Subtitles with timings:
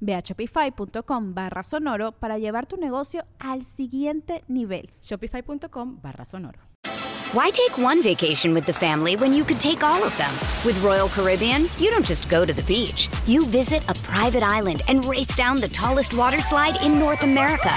[0.00, 4.90] Ve a shopify.com barra sonoro para llevar tu negocio al siguiente nivel.
[5.00, 6.68] Shopify.com barra sonoro.
[7.32, 10.32] Why take one vacation with the family when you could take all of them?
[10.64, 13.10] With Royal Caribbean, you don't just go to the beach.
[13.26, 17.70] You visit a private island and race down the tallest water slide in North America.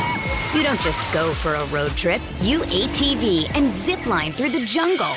[0.55, 2.21] You don't just go for a road trip.
[2.39, 5.11] You ATV and zip line through the jungle.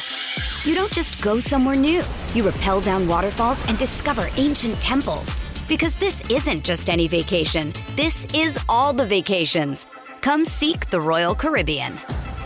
[0.64, 2.02] You don't just go somewhere new.
[2.34, 5.36] You rappel down waterfalls and discover ancient temples.
[5.68, 9.86] Because this isn't just any vacation, this is all the vacations.
[10.20, 11.98] Come seek the Royal Caribbean.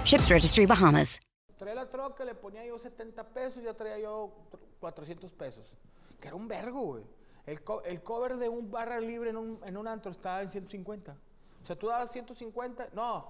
[0.04, 1.18] Ships Registry Bahamas.
[1.58, 4.32] Traía la troca, le ponía yo 70 pesos, ya traía yo
[4.80, 5.66] 400 pesos.
[6.20, 7.04] Que era un vergo, güey.
[7.46, 10.50] El, co- el cover de un barra libre en un, en un antro estaba en
[10.50, 11.12] 150.
[11.62, 12.90] O sea, tú dabas 150.
[12.94, 13.26] No,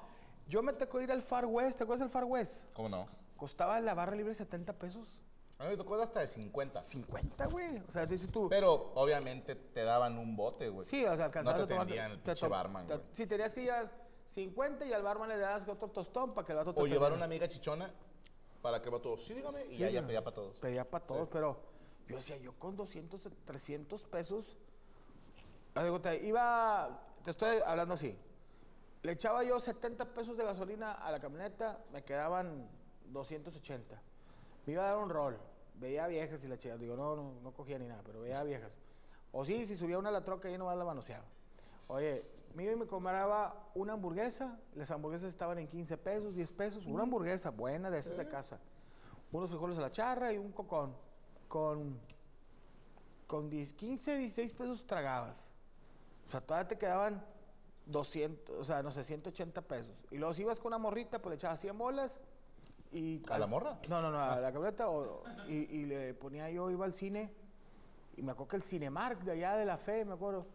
[0.48, 1.78] yo me tocó ir al Far West.
[1.78, 2.64] ¿Te acuerdas del Far West?
[2.74, 3.06] ¿Cómo no?
[3.36, 5.08] Costaba la barra libre 70 pesos.
[5.58, 6.80] A mí me tocó hasta de 50.
[6.82, 7.78] 50, güey.
[7.88, 8.48] O sea, dices tú.
[8.48, 10.86] Pero obviamente te daban un bote, güey.
[10.86, 13.00] Sí, o sea, alcanzabas No te a tomar- el pinche barman, güey.
[13.12, 13.90] Sí, tenías que llevar
[14.24, 17.12] 50 y al barman le dabas otro tostón para que el vato te O llevar
[17.12, 17.92] una amiga chichona
[18.62, 19.16] para que va todo.
[19.18, 19.58] Sí, dígame.
[19.66, 20.06] Y Sí, ya, ya dígame.
[20.08, 20.58] pedía para todos.
[20.60, 21.60] Pedía para todos, pero
[22.06, 24.56] yo decía, yo con 200, 300 pesos,
[25.74, 28.16] cuenta, iba, te estoy hablando así,
[29.02, 32.68] le echaba yo 70 pesos de gasolina a la camioneta, me quedaban
[33.06, 34.00] 280.
[34.66, 35.38] Me iba a dar un rol,
[35.78, 38.76] veía viejas y la chica, digo, no, no, no cogía ni nada, pero veía viejas.
[39.32, 41.24] O sí, si subía una a la troca y nomás la manoseaba.
[41.88, 42.24] Oye,
[42.54, 46.86] me iba y me compraba una hamburguesa, las hamburguesas estaban en 15 pesos, 10 pesos,
[46.86, 48.58] una hamburguesa buena de esas de casa
[49.32, 50.94] unos frijoles a la charra y un cocón.
[51.48, 51.98] Con,
[53.26, 55.50] con 10, 15, 16 pesos tragabas.
[56.26, 57.24] O sea, todavía te quedaban
[57.86, 59.96] 200, o sea, no sé, 180 pesos.
[60.10, 62.18] Y luego si ibas con una morrita, pues le echabas 100 bolas.
[62.92, 63.78] Y ¿A la morra?
[63.88, 64.88] No, no, no, a la camioneta.
[64.88, 67.30] o- y, y le ponía yo, iba al cine.
[68.16, 70.46] Y me acuerdo que el Cinemark de allá de la fe, me acuerdo,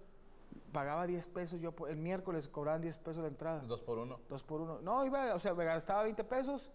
[0.72, 1.62] pagaba 10 pesos.
[1.62, 3.62] Yo el miércoles cobraban 10 pesos la entrada.
[3.62, 4.20] Dos por uno.
[4.30, 4.82] Dos por uno.
[4.82, 6.72] No, iba, o sea, me gastaba 20 pesos,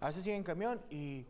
[0.00, 1.26] a veces iba en camión y,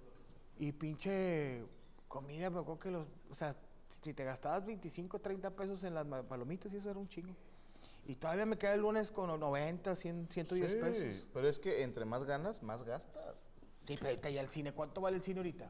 [0.58, 1.64] y pinche
[2.06, 3.56] comida, me acuerdo que los, o sea,
[4.02, 7.34] si te gastabas 25, 30 pesos en las palomitas y eso era un chingo.
[8.06, 10.96] Y todavía me queda el lunes con 90, 100, 110 pesos.
[11.22, 13.46] Sí, pero es que entre más ganas, más gastas.
[13.80, 15.68] Sí, pero ahorita ya el cine, ¿cuánto vale el cine ahorita?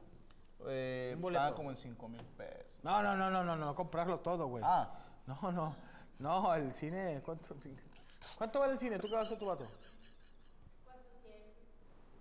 [0.67, 1.39] Eh, Un boleto.
[1.41, 2.81] estaban como en 5 mil pesos.
[2.83, 4.63] No, no, no, no, no, no, comprarlo todo, güey.
[4.67, 4.93] Ah.
[5.27, 5.75] No, no,
[6.19, 7.55] no, el cine, ¿cuánto,
[8.37, 8.99] ¿cuánto vale el cine?
[8.99, 9.65] ¿Tú qué vas con tu vato?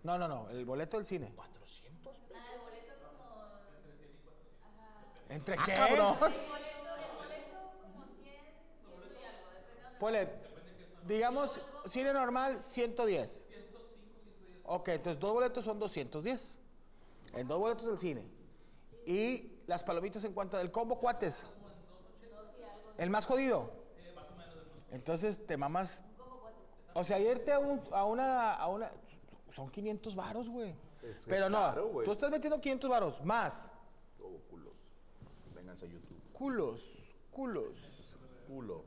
[0.04, 1.34] No, no, no, el boleto del cine.
[1.36, 2.44] 400 pesos.
[5.28, 5.74] ¿Entre Ah, qué?
[5.74, 6.16] cabrón.
[10.00, 10.30] Ponle,
[11.06, 13.49] digamos, cine normal, 110.
[14.72, 16.60] Ok, entonces dos boletos son 210.
[17.34, 18.30] En dos boletos del cine.
[19.06, 21.44] Y las palomitas en cuanto al combo cuates.
[23.00, 23.72] El más jodido.
[24.92, 26.04] Entonces te mamas.
[26.94, 28.92] O sea, irte a, un- a una, a una.
[29.50, 30.76] Son 500 varos, güey.
[31.02, 32.06] Es que Pero es no, caro, güey.
[32.06, 33.70] tú estás metiendo 500 varos más.
[34.22, 34.74] Oh, culos.
[35.56, 36.18] Vénganse a YouTube.
[36.34, 36.82] Culos,
[37.32, 38.18] culos.
[38.48, 38.84] Culo.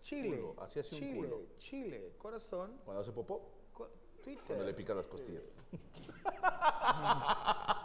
[0.00, 1.40] Chile, Culo, así hace un Chile, culo.
[1.58, 3.88] Chile, corazón, Cuando hace popó, co-
[4.22, 4.42] Twitter.
[4.46, 5.44] cuando le pica las costillas.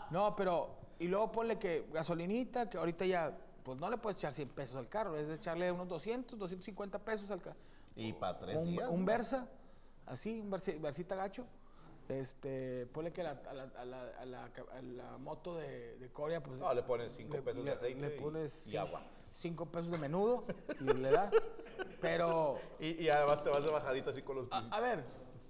[0.09, 0.69] No, pero,
[0.99, 4.75] y luego ponle que gasolinita, que ahorita ya, pues no le puedes echar 100 pesos
[4.77, 7.57] al carro, es de echarle unos 200, 250 pesos al carro.
[7.95, 8.89] Y para tres Un, días.
[8.89, 9.05] un.
[9.05, 9.47] Versa,
[10.05, 11.45] así, un Versi- Versita gacho.
[12.07, 15.97] Este, ponle que a la, a la, a la, a la, a la moto de,
[15.97, 16.57] de Corea, pues.
[16.59, 19.01] No, le pones cinco pesos de aceite Le y- pones y agua.
[19.33, 20.45] Cinco pesos de menudo
[20.79, 21.29] y le da.
[21.99, 25.03] Pero, Y, y además te vas de bajadita así con los a, a ver,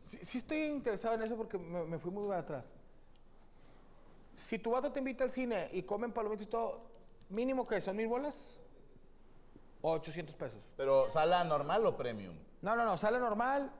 [0.08, 2.66] sí, sí estoy interesado en eso porque me, me fui muy atrás.
[4.36, 6.82] Si tu vato te invita al cine y comen palomitas y todo,
[7.30, 8.58] mínimo que son mil bolas
[9.82, 10.64] o 800 pesos.
[10.78, 12.36] Pero, ¿sala normal o premium?
[12.62, 13.72] No, no, no, sale normal.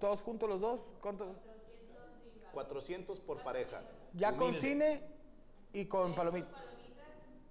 [0.00, 0.80] Todos juntos los dos.
[1.00, 1.34] ¿Cuánto?
[2.52, 3.82] 400 por pareja.
[4.14, 5.02] Ya con cine
[5.72, 6.48] y con palomita.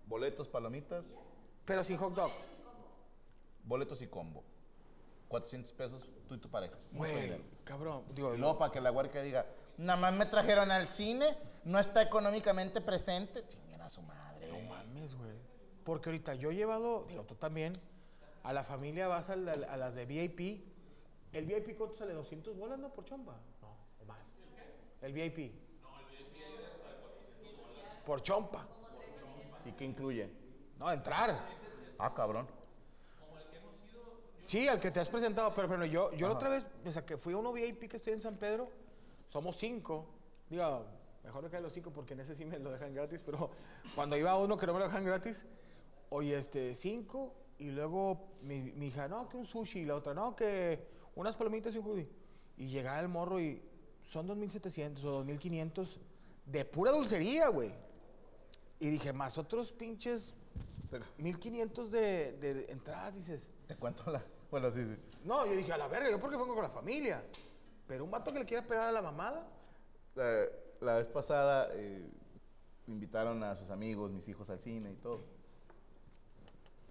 [0.07, 1.05] Boletos, palomitas,
[1.65, 2.31] Pero sin hot dog.
[3.63, 4.43] boletos y combo.
[5.27, 6.77] 400 pesos tú y tu pareja.
[6.91, 8.03] Güey, cabrón.
[8.13, 9.45] Digo, Y luego para que la huerca diga,
[9.77, 13.45] nada más me trajeron al cine, no está económicamente presente.
[13.47, 14.47] Chinguen a su madre.
[14.47, 15.35] no mames, güey.
[15.83, 17.73] Porque ahorita yo he llevado, digo, tú también,
[18.43, 20.63] a la familia vas a, las de VIP.
[21.33, 22.15] ¿El VIP cuánto sale?
[22.15, 22.93] ¿200 bolas, no?
[22.93, 23.35] Por chompa.
[23.61, 24.19] No, o más.
[25.01, 25.53] ¿El VIP?
[25.81, 28.67] No, el VIP hasta Por chompa.
[29.65, 30.29] ¿Y qué incluye?
[30.77, 31.39] No, entrar.
[31.97, 32.47] Ah, cabrón.
[34.45, 37.03] Sí, al que te has presentado, pero, pero yo, yo la otra vez, o sea,
[37.03, 38.69] que fui a uno VIP que estoy en San Pedro,
[39.25, 40.05] somos cinco.
[40.51, 40.85] Digo,
[41.23, 43.49] mejor me caen los cinco porque en ese sí me lo dejan gratis, pero
[43.95, 45.47] cuando iba a uno que no me lo dejan gratis,
[46.09, 50.13] oye, este, cinco, y luego mi, mi hija, no, que un sushi, y la otra,
[50.13, 50.79] no, que
[51.15, 52.07] unas palomitas y un hoodie.
[52.55, 53.63] Y llegaba el morro y
[53.99, 55.97] son 2.700 o 2.500
[56.45, 57.71] de pura dulcería, güey.
[58.79, 60.35] Y dije, más otros pinches
[61.17, 63.49] 1.500 de, de entradas, dices.
[63.67, 64.23] Te cuento la.
[64.51, 64.97] Bueno, sí, sí.
[65.23, 67.23] No, yo dije, a la verga, yo porque vengo con la familia.
[67.87, 69.47] Pero un vato que le quiera pegar a la mamada.
[70.15, 70.45] La,
[70.81, 72.09] la vez pasada eh,
[72.87, 75.23] invitaron a sus amigos, mis hijos al cine y todo.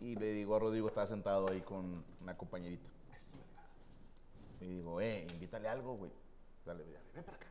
[0.01, 2.91] Y le digo a Rodrigo, estaba sentado ahí con una compañerita.
[4.61, 6.11] Y digo, eh, invítale algo, güey.
[6.65, 7.47] Dale, ven ven para acá.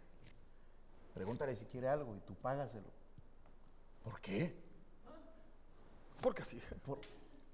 [1.13, 2.87] Pregúntale si quiere algo y tú págaselo.
[4.03, 4.55] ¿Por qué?
[6.21, 6.59] Porque así.
[6.85, 6.99] Por-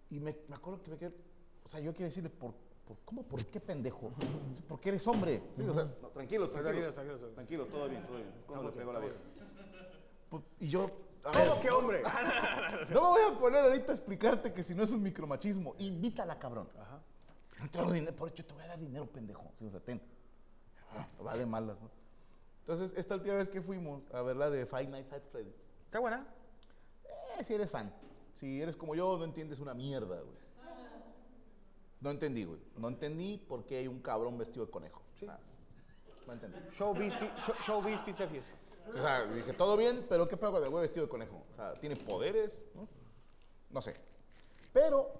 [0.09, 1.13] y me, me acuerdo que me quedé,
[1.69, 2.51] o sea, yo quiero decirle, por,
[2.83, 3.21] por- ¿cómo?
[3.21, 4.11] ¿Por qué pendejo?
[4.67, 5.39] Porque eres hombre.
[5.55, 7.33] Sí, o sea, no, tranquilos, tranquilos, Tranquilos, tranquilos.
[7.35, 8.31] tranquilos, todo bien, todo bien.
[8.47, 9.15] Cuando le pegó la vieja.
[10.31, 10.89] Pues, Y yo,
[11.21, 12.01] ¿Cómo que hombre?
[12.91, 16.39] no me voy a poner ahorita a explicarte que si no es un micromachismo, invítala,
[16.39, 16.67] cabrón.
[16.79, 16.99] Ajá.
[17.61, 19.51] No te doy dinero, por hecho te voy a dar dinero, pendejo.
[19.59, 20.01] Sí, o sea, ten.
[20.91, 21.91] Ah, Va de malas, ¿no?
[22.61, 25.99] Entonces, esta última vez que fuimos a ver la de Five Nights at Freddy's, ¿Está
[25.99, 26.25] buena?
[27.37, 27.93] eh, si eres fan.
[28.33, 30.48] Si eres como yo, no entiendes una mierda, güey.
[32.01, 32.59] No entendí, güey.
[32.77, 35.01] No entendí por qué hay un cabrón vestido de conejo.
[35.15, 35.25] Sí.
[35.29, 35.39] Ah,
[36.27, 36.57] no entendí.
[36.71, 38.55] Showbiz, show- showbiz, pizza fiesta.
[38.95, 41.43] O sea, dije, todo bien, pero ¿qué pedo con el güey vestido de conejo?
[41.53, 42.87] O sea, tiene poderes, ¿no?
[43.69, 43.95] No sé.
[44.73, 45.11] Pero,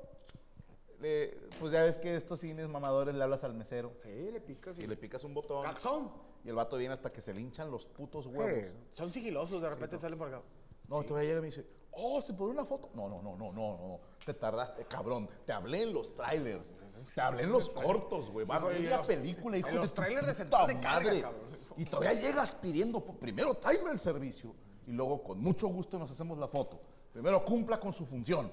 [1.60, 4.88] pues ya ves que estos cines mamadores le hablas al mesero Eh, le picas y
[4.88, 6.12] le picas un botón ¡Caxón!
[6.44, 8.52] y el vato viene hasta que se le hinchan los putos huevos.
[8.52, 10.42] Eh, son sigilosos, de repente salen por acá.
[10.88, 12.90] No, todavía llega y me dice, oh, ¿se puede una foto?
[12.94, 14.00] No, no, no, no, no, no.
[14.26, 15.30] Te tardaste, cabrón.
[15.46, 16.74] Te hablé en los trailers.
[17.14, 18.46] Te hablé en los cortos, güey.
[18.46, 21.22] Va a la película, hijo en los trailers de puta central de carga, madre.
[21.22, 21.50] cabrón.
[21.78, 24.54] Y todavía llegas pidiendo, primero tráeme el servicio
[24.86, 26.82] y luego con mucho gusto nos hacemos la foto.
[27.14, 28.52] Primero cumpla con su función.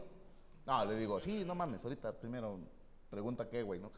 [0.64, 2.58] No, le digo, sí, no mames, ahorita primero
[3.10, 3.90] pregunta qué, güey, ¿no?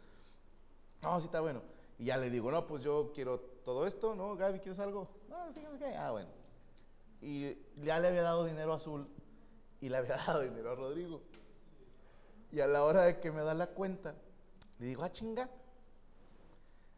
[1.03, 1.63] No, sí está bueno.
[1.99, 4.37] Y ya le digo, no, pues yo quiero todo esto, ¿no?
[4.37, 5.09] Gaby, ¿quieres algo?
[5.29, 5.83] No, sí, ok.
[5.99, 6.29] Ah, bueno.
[7.21, 9.09] Y ya le había dado dinero Azul
[9.81, 11.23] y le había dado dinero a Rodrigo.
[12.51, 14.15] Y a la hora de que me da la cuenta,
[14.79, 15.51] le digo, ah, chinga.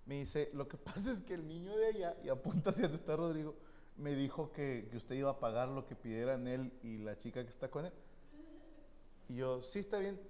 [0.06, 2.96] Me dice, lo que pasa es que el niño de allá, y apunta hacia donde
[2.96, 3.54] está Rodrigo,
[3.96, 7.44] me dijo que, que usted iba a pagar lo que pidieran él y la chica
[7.44, 7.92] que está con él.
[9.28, 10.20] Y yo, sí, está bien.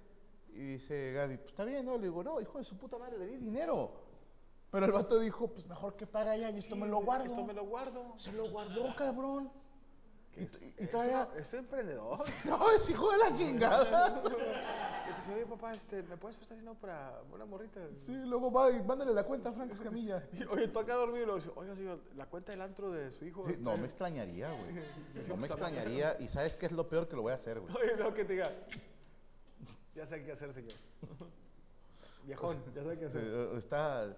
[0.53, 1.97] Y dice Gaby, pues está bien, ¿no?
[1.97, 3.93] Le digo, no, hijo de su puta madre, le di dinero.
[4.69, 7.25] Pero el vato dijo, pues mejor que pague allá y esto me lo guardo.
[7.25, 8.13] Esto me lo guardo.
[8.15, 9.51] Se lo guardó, cabrón.
[10.37, 11.27] Y, Es, y todavía...
[11.37, 12.17] es emprendedor.
[12.45, 14.21] No, es hijo de la chingada.
[15.09, 17.81] Y te dice, oye, papá, este, ¿me puedes prestar dinero para una morrita?
[17.89, 20.27] Sí, luego va y mándale la cuenta a Franco Escamilla.
[20.33, 23.11] Y, Oye, tú acá dormido y lo dice, oiga, señor, la cuenta del antro de
[23.11, 23.43] su hijo.
[23.43, 25.27] Sí, no me extrañaría, güey.
[25.27, 26.15] No me extrañaría.
[26.19, 27.75] Y sabes qué es lo peor que lo voy a hacer, güey.
[27.75, 28.51] Oye, no, que te diga.
[29.93, 30.77] Ya sé qué hacer, señor.
[32.25, 33.23] Viejón, ya sé qué hacer.
[33.25, 34.15] Eh, Está.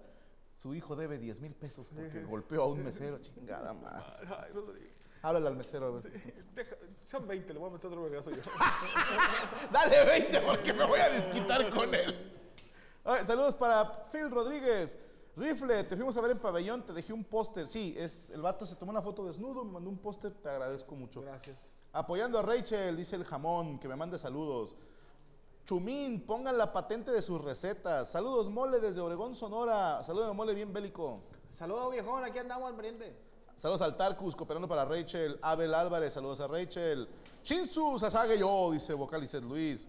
[0.56, 3.18] Su hijo debe 10 mil pesos porque golpeó a un mesero.
[3.18, 4.04] Chingada madre.
[4.38, 4.93] Ay, Rodrigo.
[5.24, 5.98] Háblale al mesero.
[6.54, 6.76] Deja-
[7.06, 8.42] son 20, le voy a meter otro vergazo yo.
[9.72, 12.30] Dale 20 porque me voy a desquitar con él.
[13.24, 15.00] Saludos para Phil Rodríguez.
[15.36, 17.66] Rifle, te fuimos a ver en pabellón, te dejé un póster.
[17.66, 20.94] Sí, es, el vato se tomó una foto desnudo, me mandó un póster, te agradezco
[20.94, 21.22] mucho.
[21.22, 21.72] Gracias.
[21.92, 24.76] Apoyando a Rachel, dice el jamón, que me mande saludos.
[25.64, 28.10] Chumín, pongan la patente de sus recetas.
[28.10, 30.02] Saludos, Mole, desde Obregón, Sonora.
[30.02, 31.22] Saludos, Mole, bien bélico.
[31.54, 33.16] Saludos, viejón, aquí andamos al pariente.
[33.56, 35.38] Saludos al Tarkus, cooperando para Rachel.
[35.40, 37.08] Abel Álvarez, saludos a Rachel.
[37.44, 39.88] Shinsu Sasage yo, dice Vocalizet Luis.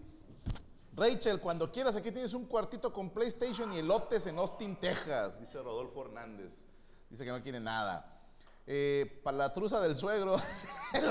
[0.94, 5.60] Rachel, cuando quieras, aquí tienes un cuartito con PlayStation y elotes en Austin, Texas, dice
[5.60, 6.68] Rodolfo Hernández.
[7.10, 8.16] Dice que no quiere nada.
[8.66, 10.36] Eh, para la truza del suegro,
[10.94, 11.10] el.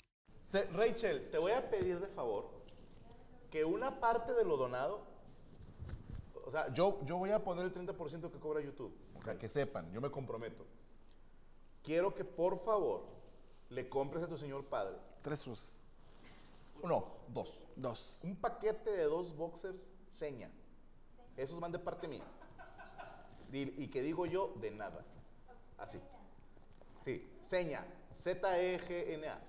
[0.51, 2.49] Te- Rachel, te voy a pedir de favor
[3.49, 5.01] que una parte de lo donado,
[6.45, 9.47] o sea, yo, yo voy a poner el 30% que cobra YouTube, o sea, que
[9.49, 10.65] sepan, yo me comprometo.
[11.83, 13.03] Quiero que por favor
[13.69, 15.67] le compres a tu señor padre, Tres truzas.
[16.83, 18.17] no, dos, Dos.
[18.23, 20.49] un paquete de dos boxers seña.
[21.37, 22.23] Esos van de parte mía.
[23.53, 25.03] Y que digo yo, de nada.
[25.77, 25.99] Así.
[27.03, 27.85] Sí, seña.
[28.15, 29.39] Z-E-G-N-A.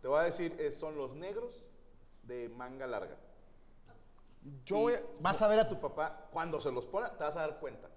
[0.00, 1.64] Te voy a decir, eh, son los negros
[2.22, 3.16] de manga larga.
[4.64, 7.36] Yo voy a- vas a ver a tu papá, cuando se los pone, te vas
[7.36, 7.88] a dar cuenta.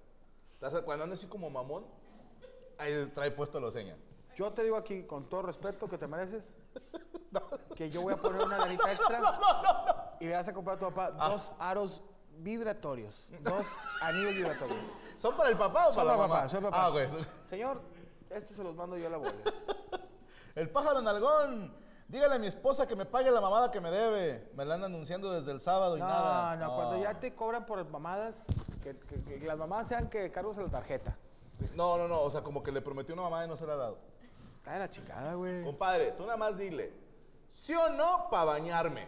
[0.59, 1.85] Te vas a- cuando anda así como mamón,
[2.77, 3.97] ahí trae puesto los señas.
[4.35, 6.55] Yo te digo aquí, con todo respeto que te mereces,
[7.75, 10.85] que yo voy a poner una lanita extra y le vas a comprar a tu
[10.87, 11.29] papá Ah.
[11.29, 12.01] dos aros
[12.37, 13.65] vibratorios, dos
[14.01, 14.79] anillos vibratorios.
[15.17, 16.35] ¿Son para el papá o Son para la para mamá?
[16.41, 17.07] papá, son para papá.
[17.19, 17.43] Ah.
[17.45, 17.81] Señor,
[18.29, 19.31] estos se los mando yo a la bola.
[20.55, 21.75] El pájaro nalgón.
[22.09, 24.49] Dígale a mi esposa que me pague la mamada que me debe.
[24.55, 26.55] Me la anda anunciando desde el sábado y No, nada.
[26.55, 28.45] no, cuando ya te cobran por mamadas,
[28.81, 31.15] que, que- que las mamadas sean que cargos a la tarjeta.
[31.75, 32.21] No, no, no.
[32.21, 33.99] O sea, como que le prometió una mamá y no se la ha dado.
[34.57, 35.63] Está de la chingada, güey.
[35.63, 36.91] Compadre, tú nada más dile.
[37.49, 39.07] ¿Sí o no para bañarme?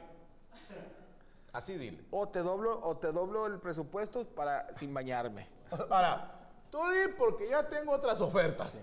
[1.53, 2.05] Así dile.
[2.11, 5.49] O te doblo, o te doblo el presupuesto para sin bañarme.
[5.89, 6.31] Ahora,
[6.69, 8.79] tú di porque ya tengo otras ofertas.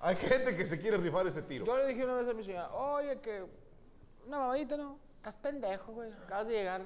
[0.00, 1.64] Hay gente que se quiere rifar ese tiro.
[1.64, 3.44] Yo le dije una vez a mi señora, oye, que
[4.26, 4.98] una mamadita, ¿no?
[5.16, 6.12] Estás pendejo, güey.
[6.12, 6.82] Acabas de llegar.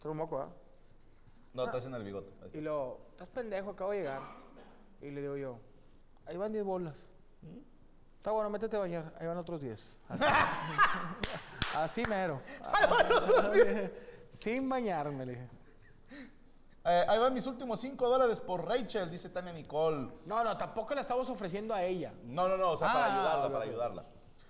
[0.00, 0.50] Trae un moco, ¿ah?
[1.52, 2.30] No, te hacen el bigote.
[2.56, 4.20] Y luego, estás pendejo, acabo de llegar.
[5.00, 5.58] Y le digo yo,
[6.26, 6.98] ahí van 10 bolas.
[8.16, 9.14] Está bueno, métete a bañar.
[9.18, 9.98] Ahí van otros 10.
[10.08, 10.24] Así,
[11.74, 12.40] Así mero.
[14.30, 15.48] Sin bañarme, le dije.
[16.90, 20.08] Eh, ahí van mis últimos 5 dólares por Rachel, dice Tania Nicole.
[20.24, 22.14] No, no, tampoco la estamos ofreciendo a ella.
[22.24, 24.04] No, no, no, o sea, para Ah, ayudarla, para ayudarla.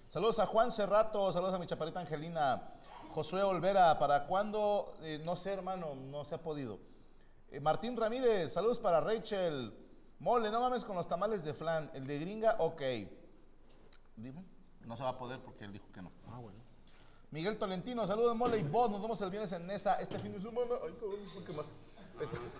[0.06, 2.62] Saludos a Juan Cerrato, saludos a mi chaparita Angelina,
[3.10, 4.94] Josué Olvera, ¿para cuándo?
[5.02, 6.78] Eh, no sé, hermano, no se ha podido.
[7.50, 9.74] Eh, Martín Ramírez, saludos para Rachel.
[10.20, 11.90] Mole, no mames con los tamales de flan.
[11.92, 12.82] El de gringa, ok.
[14.16, 14.44] Dime,
[14.84, 16.12] no se va a poder porque él dijo que no.
[16.30, 16.58] Ah, bueno.
[17.30, 20.40] Miguel Tolentino, saludos Mole y vos, nos vemos el viernes en Nesa este fin de
[20.40, 20.76] semana.
[20.82, 21.66] Ay, cabrón,
[22.18, 22.52] ¿por qué más?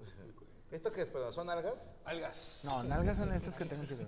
[0.00, 1.10] Esto- ¿Esto qué es?
[1.10, 1.32] ¿Perdón?
[1.32, 1.86] ¿Son algas?
[2.64, 4.06] No, nalgas son estas que tengo que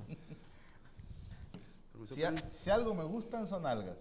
[2.14, 3.98] Si, a- si algo me gustan son algas.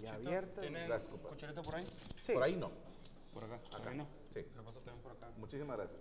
[0.00, 1.08] Y abiertas.
[1.08, 1.86] ¿Cucharita por ahí?
[2.20, 2.32] Sí.
[2.32, 2.70] Por ahí no.
[3.34, 3.60] Por acá.
[3.76, 4.06] Acá no.
[4.32, 4.46] Sí.
[4.56, 5.28] La paso también por acá.
[5.38, 6.00] Muchísimas gracias.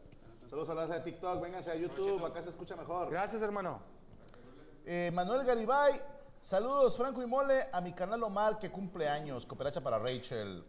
[0.49, 3.09] Saludos a la de TikTok, vénganse a YouTube, acá se escucha mejor.
[3.09, 3.81] Gracias, hermano.
[4.85, 6.01] Eh, Manuel Garibay,
[6.39, 10.63] saludos Franco y Mole a mi canal Omar que cumple años, cooperacha para Rachel.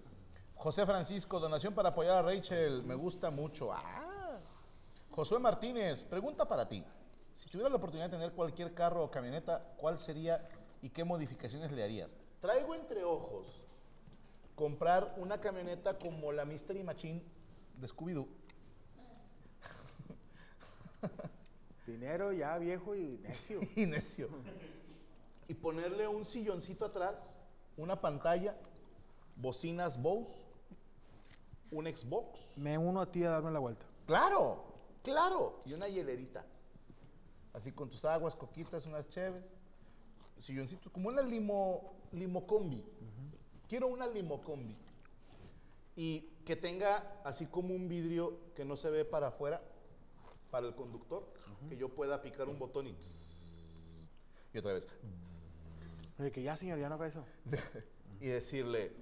[0.58, 3.72] José Francisco, donación para apoyar a Rachel, me gusta mucho.
[3.72, 4.36] Ah.
[5.12, 6.84] Josué Martínez, pregunta para ti.
[7.32, 10.48] Si tuvieras la oportunidad de tener cualquier carro o camioneta, ¿cuál sería
[10.82, 12.18] y qué modificaciones le harías?
[12.40, 13.62] Traigo entre ojos
[14.56, 17.22] comprar una camioneta como la Mystery Machine
[17.76, 18.26] de Scooby-Doo.
[21.86, 23.60] Dinero ya viejo y necio.
[23.76, 24.28] y necio.
[25.46, 27.38] Y ponerle un silloncito atrás,
[27.76, 28.56] una pantalla,
[29.36, 30.47] bocinas Bose,
[31.70, 32.58] un Xbox.
[32.58, 33.86] Me uno a ti a darme la vuelta.
[34.06, 35.60] Claro, claro.
[35.66, 36.44] Y una hielerita.
[37.52, 39.42] Así con tus aguas, coquitas, unas cheves.
[40.38, 42.84] Silloncito, como una limo, limocombi.
[43.68, 44.76] Quiero una limocombi.
[45.96, 49.60] Y que tenga así como un vidrio que no se ve para afuera,
[50.50, 51.30] para el conductor,
[51.68, 52.92] que yo pueda picar un botón y...
[52.92, 54.10] tss,
[54.54, 54.88] y otra vez.
[56.18, 57.24] Oye, que ya, señor, ya no haga eso.
[58.20, 58.92] y decirle,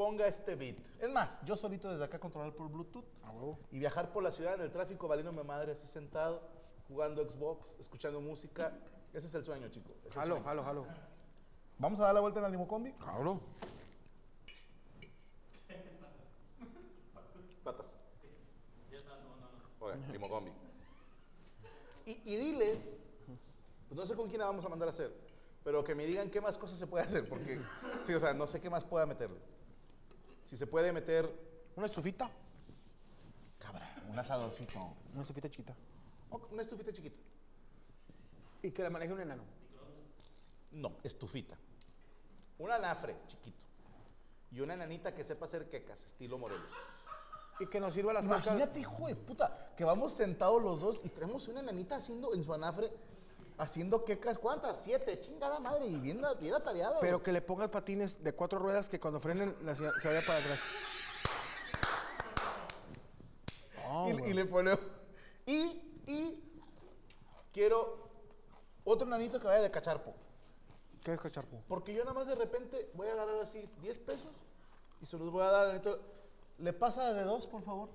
[0.00, 0.78] ponga este beat.
[0.98, 3.58] Es más, yo solito desde acá controlar por Bluetooth A huevo.
[3.70, 6.40] y viajar por la ciudad en el tráfico, valiéndome madre así sentado,
[6.88, 8.72] jugando Xbox, escuchando música.
[9.12, 9.92] Ese es el sueño, chico.
[10.06, 10.44] es el Jalo, sueño.
[10.46, 10.86] jalo, jalo.
[11.76, 12.94] ¿Vamos a dar la vuelta en la limocombi?
[12.98, 13.40] Jalo.
[17.62, 17.94] Patas.
[19.80, 20.50] Ok, limocombi.
[22.06, 22.96] Y, y diles,
[23.86, 25.14] pues no sé con quién la vamos a mandar a hacer,
[25.62, 27.60] pero que me digan qué más cosas se puede hacer, porque,
[28.02, 29.59] sí, o sea, no sé qué más pueda meterle.
[30.50, 31.30] Si se puede meter,
[31.76, 32.28] Una estufita.
[33.56, 34.80] cabrón, un asadorcito,
[35.12, 35.76] Una estufita chiquita.
[36.30, 37.16] o una estufita chiquita.
[38.60, 39.44] Y que la maneje un enano.
[40.72, 41.56] No, estufita.
[42.58, 43.64] Un anafre chiquito.
[44.50, 46.66] Y una nanita que sepa hacer quecas, estilo Morelos.
[47.60, 48.46] Y que nos sirva las cacas.
[48.46, 52.42] Imagínate, hijo de puta, que vamos sentados los dos y tenemos una nanita haciendo en
[52.42, 52.90] su anafre,
[53.60, 54.38] haciendo quecas.
[54.38, 54.82] ¿Cuántas?
[54.82, 56.98] Siete, chingada madre, y bien, bien atareada.
[57.00, 57.24] Pero güey.
[57.24, 60.58] que le pongas patines de cuatro ruedas que cuando frenen la- se vaya para atrás.
[64.26, 64.80] y, y le ponemos.
[65.46, 66.42] Y, y
[67.52, 68.08] quiero
[68.84, 70.14] otro nanito que vaya de cacharpo.
[71.04, 71.62] ¿Qué es cacharpo?
[71.68, 74.32] Porque yo nada más de repente voy a agarrar así 10 pesos
[75.00, 75.98] y se los voy a dar al nanito.
[76.58, 77.88] Le pasa de dos, por favor,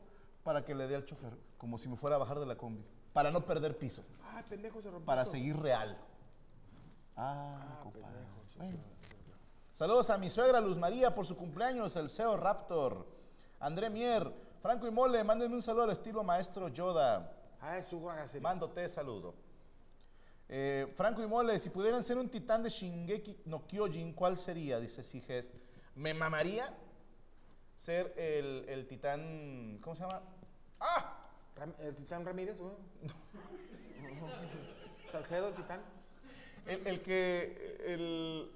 [0.44, 2.84] para que le dé al chofer, como si me fuera a bajar de la combi.
[3.16, 5.06] Para no perder piso, Ah, pendejo, se rompió.
[5.06, 5.98] para seguir real.
[7.16, 8.20] Ah, compadre.
[8.58, 8.78] Bueno.
[9.72, 13.08] Saludos a mi suegra Luz María por su cumpleaños, el CEO Raptor.
[13.62, 14.30] André Mier,
[14.62, 17.32] Franco y Mole, mándenme un saludo al estilo maestro Yoda.
[17.62, 18.42] Ah, es su gasería.
[18.44, 19.34] Mándote saludo.
[20.50, 24.78] Eh, Franco y Mole, si pudieran ser un titán de Shingeki no Kyojin, ¿cuál sería?
[24.78, 25.54] Dice Siges.
[25.96, 26.70] Me mamaría
[27.78, 29.80] ser el, el titán.
[29.82, 30.22] ¿Cómo se llama?
[30.82, 31.15] ¡Ah!
[31.80, 32.74] ¿El titán Ramírez, güey?
[35.12, 35.82] Salcedo, el titán.
[36.66, 37.78] El, el que.
[37.86, 38.52] El.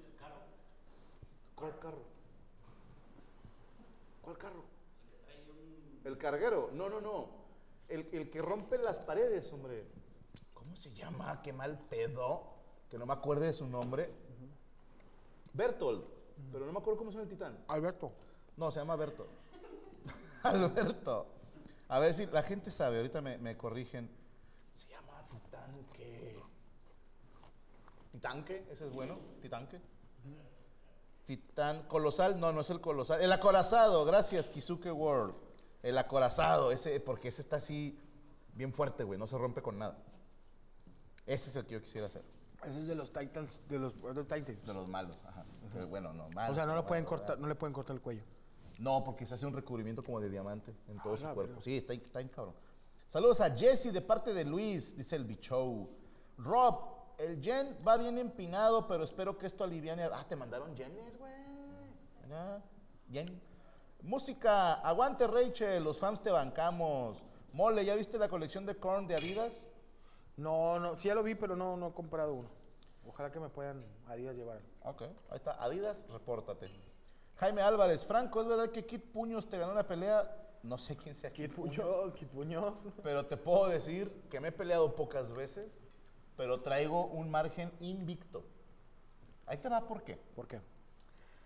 [1.56, 2.04] ¿Cuál carro?
[4.22, 4.64] ¿Cuál carro?
[6.04, 6.72] El carguero.
[6.74, 7.30] No, no, no.
[7.88, 9.86] El, el que rompe las paredes, hombre.
[10.54, 11.42] ¿Cómo se llama?
[11.42, 12.44] Qué mal pedo.
[12.90, 14.12] Que no me acuerde de su nombre.
[15.54, 16.06] Bertolt.
[16.52, 17.64] Pero no me acuerdo cómo se llama el titán.
[17.68, 18.12] Alberto.
[18.58, 19.30] No, se llama Bertolt.
[20.44, 21.39] Alberto.
[21.90, 22.98] A ver si la gente sabe.
[22.98, 24.10] Ahorita me, me corrigen.
[24.72, 26.36] Se llama Titanque.
[28.12, 28.68] ¿Titanque?
[28.72, 29.18] Ese es bueno.
[29.42, 29.82] ¿Titanque?
[31.26, 31.84] Titán.
[31.84, 32.40] Colosal.
[32.40, 33.22] No, no es el colosal.
[33.22, 34.06] El acorazado.
[34.06, 35.36] Gracias, Kizuke World.
[35.82, 36.72] El acorazado.
[36.72, 38.00] Ese, porque ese está así
[38.54, 39.18] bien fuerte, güey.
[39.18, 39.98] No se rompe con nada.
[41.26, 42.24] Ese es el que yo quisiera hacer.
[42.64, 44.66] Ese es de los Titans, de los, de los Titans.
[44.66, 45.18] De los malos.
[45.26, 45.46] Ajá.
[45.74, 46.52] Pero bueno, no, malos.
[46.52, 48.24] O sea, no le pueden cortar, no le pueden cortar el cuello.
[48.80, 51.62] No, porque se hace un recubrimiento como de diamante en todo Ah, su cuerpo.
[51.62, 52.56] Sí, está, está bien cabrón.
[53.06, 55.90] Saludos a Jesse de parte de Luis, dice el bichou.
[56.38, 56.80] Rob,
[57.18, 60.04] el yen va bien empinado, pero espero que esto aliviane.
[60.06, 61.34] Ah, te mandaron yenes, güey.
[63.10, 63.42] Yen.
[64.04, 67.22] Música, aguante Rachel, los fans te bancamos.
[67.52, 69.68] Mole, ¿ya viste la colección de Korn de Adidas?
[70.38, 72.50] No, no, sí ya lo vi, pero no, no he comprado uno.
[73.06, 74.62] Ojalá que me puedan a días llevar.
[74.86, 75.62] Ok, ahí está.
[75.62, 76.68] Adidas, repórtate.
[77.40, 80.30] Jaime Álvarez, Franco, ¿es verdad que Kit Puños te ganó una pelea?
[80.62, 82.84] No sé quién sea Kit Puñoz, Kit Puñoz.
[83.02, 85.80] Pero te puedo decir que me he peleado pocas veces,
[86.36, 88.44] pero traigo un margen invicto.
[89.46, 90.18] Ahí te va por qué.
[90.36, 90.60] ¿Por qué?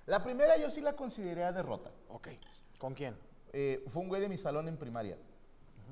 [0.08, 1.91] La primera yo sí la consideré a derrota.
[2.10, 2.29] Ok.
[2.79, 3.15] ¿Con quién?
[3.51, 5.19] Eh, fue un güey de mi salón en primaria.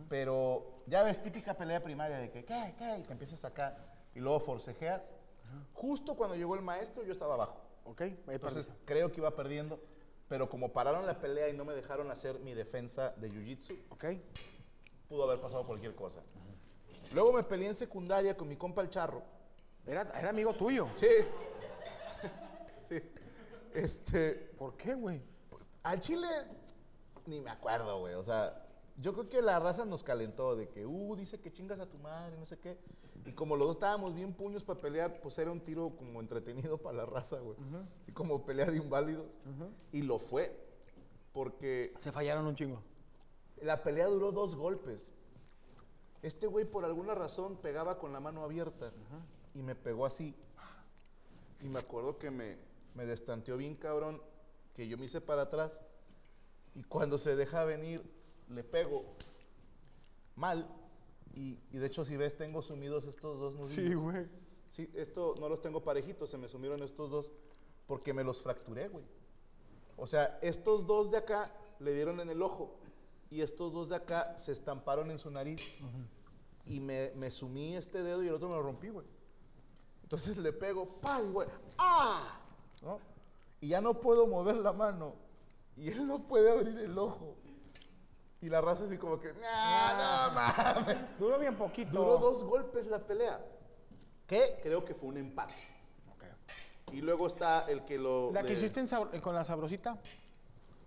[0.09, 2.73] Pero ya ves, típica pelea primaria de que, ¿qué?
[2.75, 2.97] ¿qué?
[2.97, 3.77] Y te empiezas acá
[4.15, 5.13] y luego forcejeas.
[5.73, 7.61] Justo cuando llegó el maestro yo estaba abajo.
[7.85, 8.01] Ok.
[8.01, 9.79] Ahí Entonces creo que iba perdiendo.
[10.27, 14.05] Pero como pararon la pelea y no me dejaron hacer mi defensa de jiu-jitsu, Ok.
[15.09, 16.21] pudo haber pasado cualquier cosa.
[17.13, 19.21] Luego me peleé en secundaria con mi compa el charro.
[19.85, 20.87] Era, era amigo tuyo.
[20.95, 21.07] Sí.
[22.87, 23.01] sí.
[23.73, 24.33] Este.
[24.57, 25.21] ¿Por qué, güey?
[25.83, 26.27] Al chile,
[27.25, 28.13] ni me acuerdo, güey.
[28.13, 28.60] O sea,
[29.01, 31.97] yo creo que la raza nos calentó de que, uh, dice que chingas a tu
[31.97, 32.77] madre, no sé qué.
[33.25, 36.77] Y como los dos estábamos bien puños para pelear, pues era un tiro como entretenido
[36.77, 37.57] para la raza, güey.
[38.07, 39.39] Y como pelea de inválidos.
[39.91, 40.55] Y lo fue.
[41.33, 42.81] Porque Se fallaron un chingo.
[43.61, 45.11] la pelea duró dos golpes.
[46.21, 48.91] Este güey por alguna razón pegaba con la mano abierta
[49.55, 50.35] y me pegó así.
[51.61, 52.57] Y me acuerdo que me,
[52.93, 54.21] me destanteó bien cabrón,
[54.75, 55.81] que yo me hice para atrás.
[56.75, 58.03] Y cuando se deja venir,
[58.51, 59.05] le pego
[60.35, 60.67] mal.
[61.33, 64.01] Y, y de hecho, si ves, tengo sumidos estos dos nudillos.
[64.01, 64.27] güey.
[64.67, 67.31] Sí, esto no los tengo parejitos, se me sumieron estos dos
[67.87, 69.03] porque me los fracturé, güey.
[69.97, 72.77] O sea, estos dos de acá le dieron en el ojo
[73.29, 75.73] y estos dos de acá se estamparon en su nariz
[76.65, 79.05] y me, me sumí este dedo y el otro me lo rompí, güey.
[80.03, 81.47] Entonces le pego, ¡pam, güey!
[81.77, 82.39] ¡Ah!
[82.81, 82.99] ¿No?
[83.59, 85.15] Y ya no puedo mover la mano
[85.77, 87.35] y él no puede abrir el ojo.
[88.41, 91.15] Y la raza así como que, ¡nah, no mames!
[91.19, 91.91] Duró bien poquito.
[91.91, 93.39] Duró dos golpes la pelea.
[94.25, 95.53] Que creo que fue un empate.
[96.91, 98.31] Y luego está el que lo.
[98.33, 99.97] ¿La que hiciste en con la sabrosita?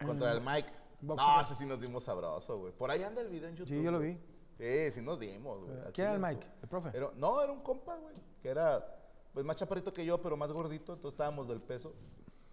[0.04, 0.72] Contra el Mike.
[1.00, 2.72] Box No, ese sí nos dimos sabroso, güey.
[2.72, 3.76] Por ahí anda el video en YouTube.
[3.76, 4.18] Sí, yo lo vi.
[4.58, 5.76] Sí, sí nos dimos, güey.
[5.92, 6.46] ¿Quién era el Mike?
[6.62, 6.92] ¿El profe?
[7.16, 8.14] No, era un compa, güey.
[8.42, 8.84] Que era
[9.32, 10.92] pues más chaparrito que yo, pero más gordito.
[10.92, 11.94] Entonces estábamos del peso.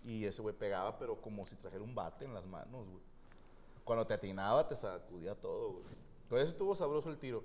[0.03, 3.10] Y ese güey pegaba, pero como si trajera un bate en las manos, güey.
[3.83, 5.85] Cuando te atinaba, te sacudía todo, güey.
[6.23, 7.43] Entonces estuvo sabroso el tiro.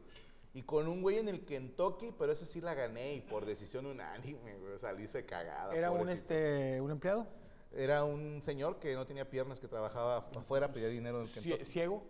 [0.54, 3.84] Y con un güey en el Kentucky, pero ese sí la gané y por decisión
[3.86, 4.78] unánime, güey.
[4.78, 5.74] Salí se cagada.
[5.74, 7.26] ¿Era un, este, un empleado?
[7.72, 11.62] Era un señor que no tenía piernas, que trabajaba afuera, pedía dinero en el Kentucky.
[11.62, 12.02] Cie- ¿Ciego?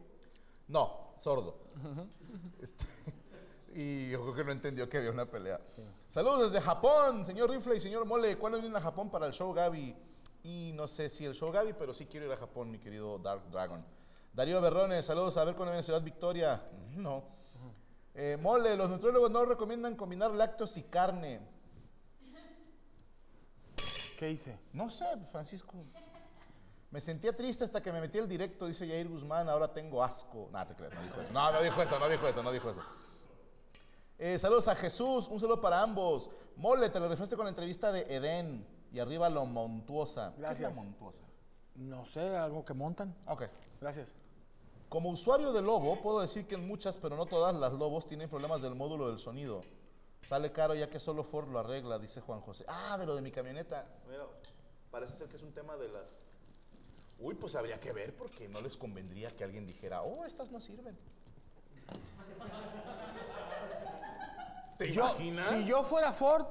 [0.69, 1.59] No, sordo.
[2.61, 2.85] Este,
[3.75, 5.61] y yo creo que no entendió que había una pelea.
[6.09, 8.39] Saludos desde Japón, señor Rifle y señor Mole.
[8.39, 9.95] ¿Cuándo vienen a Japón para el show Gaby?
[10.45, 13.19] Y no sé si el show Gaby, pero sí quiero ir a Japón, mi querido
[13.19, 13.85] Dark Dragon.
[14.37, 16.62] Darío Berrones, saludos a ver cuándo viene a Ciudad Victoria.
[16.94, 17.22] No.
[18.14, 21.40] Eh, Mole, los nutriólogos no recomiendan combinar lácteos y carne.
[24.18, 24.59] ¿Qué hice?
[24.75, 25.72] No sé, Francisco.
[26.90, 30.51] Me sentía triste hasta que me metí al directo, dice Jair Guzmán, ahora tengo asco.
[30.53, 31.33] No, te creas, no dijo eso.
[31.33, 32.83] No, no dijo eso, no dijo eso, no dijo eso.
[34.18, 36.29] Eh, saludos a Jesús, un saludo para ambos.
[36.57, 38.66] Mole, te lo referiste con la entrevista de Edén.
[38.92, 40.33] Y arriba lo montuosa.
[40.33, 40.77] ¿Qué es Gracias.
[40.77, 41.22] la montuosa?
[41.75, 43.16] No sé, algo que montan.
[43.27, 43.44] Ok.
[43.81, 44.12] Gracias.
[44.88, 48.29] Como usuario de Lobo, puedo decir que en muchas, pero no todas las Lobos tienen
[48.29, 49.61] problemas del módulo del sonido.
[50.20, 52.64] Sale caro ya que solo Ford lo arregla, dice Juan José.
[52.68, 53.87] Ah, de lo de mi camioneta.
[54.09, 54.25] Mira,
[54.90, 56.14] parece ser que es un tema de las...
[57.18, 60.61] Uy, pues habría que ver porque no les convendría que alguien dijera, oh, estas no
[60.61, 60.96] sirven.
[64.79, 65.49] ¿Te Yo, imaginas?
[65.51, 66.44] si yo fuera Ford,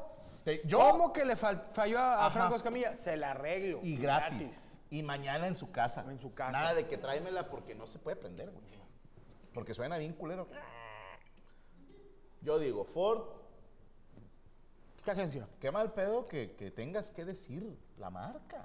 [0.43, 2.29] Te- yo- ¿cómo que le fal- falló a, a Ajá.
[2.31, 2.95] Franco Escamilla?
[2.95, 3.79] Se la arreglo.
[3.83, 4.74] Y gratis.
[4.95, 6.05] Y mañana en su casa.
[6.09, 6.51] En su casa.
[6.53, 8.63] Nada de que tráemela porque no se puede prender, güey.
[9.53, 10.47] Porque suena bien culero.
[12.41, 13.23] Yo digo, Ford,
[15.03, 15.47] ¿Qué agencia?
[15.59, 18.63] qué mal pedo que, que tengas que decir la marca.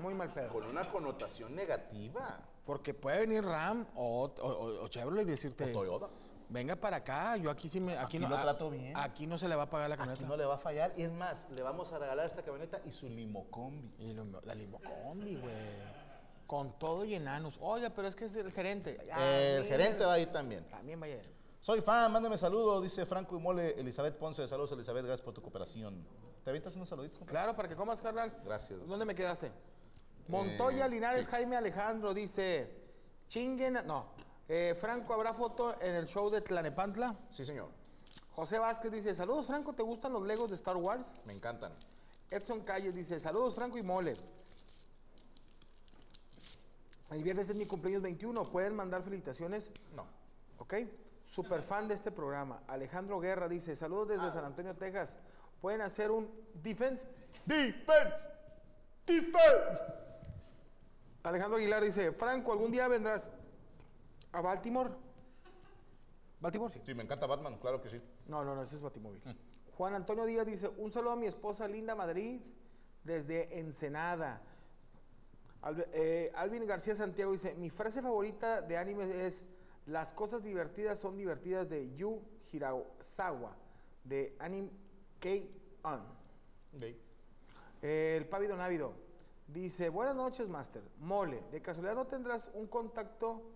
[0.00, 0.50] Muy mal pedo.
[0.50, 2.40] Con una connotación negativa.
[2.66, 5.64] Porque puede venir Ram o, o- o- o Chevrolet y decirte...
[5.70, 6.08] O Toyota.
[6.52, 7.94] Venga para acá, yo aquí sí me...
[7.94, 8.92] Aquí, Aquí no, lo a- trato bien.
[8.96, 10.26] Aquí no se le va a pagar la Aquí camioneta.
[10.28, 10.92] no le va a fallar.
[10.96, 13.94] Y es más, le vamos a regalar esta camioneta y su limocombi.
[13.98, 15.54] Y lo- la Limocombi, güey.
[16.46, 17.58] Con todo y enanos.
[17.62, 18.98] Oiga, pero es que es el gerente.
[19.10, 19.76] Ah, El mira.
[19.76, 20.64] gerente va a ir también.
[20.68, 21.14] También vaya.
[21.14, 21.26] él.
[21.60, 24.46] Soy fan, mándeme saludos, dice Franco y Mole, Elizabeth Ponce.
[24.46, 26.04] Saludos, Elizabeth, gracias por tu cooperación.
[26.44, 27.22] ¿Te avientas unos saluditos?
[27.26, 28.36] Claro, para que comas, carnal.
[28.44, 28.86] Gracias.
[28.86, 29.50] ¿Dónde me quedaste?
[30.28, 32.68] Montoya Eh, Linares Jaime Alejandro dice,
[33.28, 34.06] chinguen, a- no,
[34.54, 37.16] eh, Franco, ¿habrá foto en el show de Tlanepantla?
[37.30, 37.70] Sí, señor.
[38.32, 41.22] José Vázquez dice, saludos Franco, ¿te gustan los Legos de Star Wars?
[41.24, 41.72] Me encantan.
[42.28, 44.12] Edson Calles dice, saludos Franco y Mole.
[47.12, 49.70] El viernes es mi cumpleaños 21, ¿pueden mandar felicitaciones?
[49.94, 50.06] No.
[50.58, 50.74] ¿Ok?
[51.24, 52.62] Super fan de este programa.
[52.66, 55.16] Alejandro Guerra dice, saludos desde San Antonio, Texas.
[55.62, 56.30] ¿Pueden hacer un
[56.62, 57.06] defense?
[57.46, 58.28] Defense.
[59.06, 59.82] Defense.
[61.22, 63.30] Alejandro Aguilar dice, Franco, ¿algún día vendrás
[64.32, 64.90] a Baltimore?
[66.40, 66.72] ¿Baltimore?
[66.72, 66.80] Sí.
[66.84, 68.02] Sí, me encanta Batman, claro que sí.
[68.26, 69.22] No, no, no, ese es Batimóvil.
[69.76, 72.40] Juan Antonio Díaz dice, un saludo a mi esposa Linda Madrid
[73.04, 74.42] desde Ensenada.
[75.92, 79.44] Eh, Alvin García Santiago dice, mi frase favorita de anime es,
[79.86, 82.20] las cosas divertidas son divertidas de Yu
[82.52, 83.56] Hirasawa,
[84.04, 84.70] de Anime
[85.20, 86.02] K-On.
[87.80, 88.94] Eh, el Pávido Návido
[89.46, 90.82] dice, buenas noches, Master.
[90.98, 93.51] Mole, ¿de casualidad no tendrás un contacto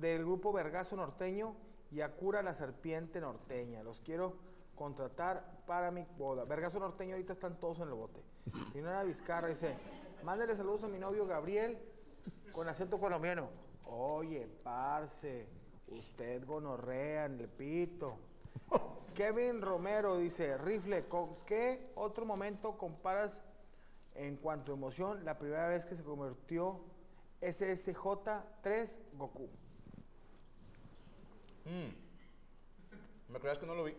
[0.00, 1.56] del grupo Vergazo Norteño
[1.90, 3.82] y Acura la Serpiente Norteña?
[3.82, 4.36] Los quiero
[4.74, 6.44] contratar para mi boda.
[6.44, 8.20] Vergazo Norteño ahorita están todos en el bote.
[8.74, 9.74] Dinora Vizcarra dice,
[10.22, 11.78] mándale saludos a mi novio Gabriel
[12.52, 13.48] con acento colombiano.
[13.86, 15.48] Oye, parce,
[15.88, 18.16] usted gonorrea en el pito.
[19.14, 23.42] Kevin Romero dice, Rifle, ¿con qué otro momento comparas
[24.14, 26.80] en cuanto a emoción la primera vez que se convirtió
[27.40, 29.48] SSJ-3 Goku?
[33.28, 33.94] ¿Me creas que no lo vi?